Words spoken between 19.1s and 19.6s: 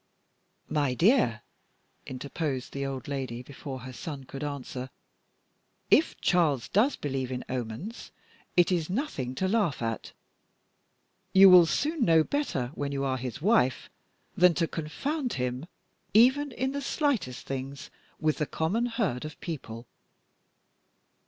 of